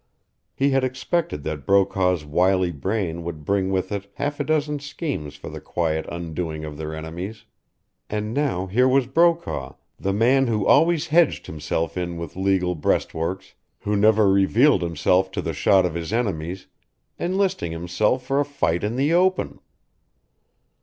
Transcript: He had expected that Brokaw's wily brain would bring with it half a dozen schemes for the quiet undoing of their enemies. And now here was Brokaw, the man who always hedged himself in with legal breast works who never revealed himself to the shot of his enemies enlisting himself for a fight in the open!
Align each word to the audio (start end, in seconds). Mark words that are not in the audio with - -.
He 0.55 0.71
had 0.71 0.83
expected 0.83 1.43
that 1.43 1.67
Brokaw's 1.67 2.25
wily 2.25 2.71
brain 2.71 3.21
would 3.23 3.45
bring 3.45 3.69
with 3.71 3.91
it 3.91 4.09
half 4.15 4.39
a 4.39 4.43
dozen 4.43 4.79
schemes 4.79 5.35
for 5.35 5.47
the 5.47 5.61
quiet 5.61 6.07
undoing 6.09 6.65
of 6.65 6.75
their 6.75 6.95
enemies. 6.95 7.45
And 8.09 8.33
now 8.33 8.65
here 8.65 8.87
was 8.87 9.05
Brokaw, 9.05 9.73
the 9.99 10.11
man 10.11 10.47
who 10.47 10.65
always 10.65 11.05
hedged 11.09 11.45
himself 11.45 11.97
in 11.97 12.17
with 12.17 12.35
legal 12.35 12.73
breast 12.73 13.13
works 13.13 13.53
who 13.81 13.95
never 13.95 14.27
revealed 14.27 14.81
himself 14.81 15.29
to 15.33 15.41
the 15.43 15.53
shot 15.53 15.85
of 15.85 15.93
his 15.93 16.11
enemies 16.11 16.65
enlisting 17.19 17.71
himself 17.71 18.25
for 18.25 18.39
a 18.39 18.43
fight 18.43 18.83
in 18.83 18.95
the 18.95 19.13
open! 19.13 19.59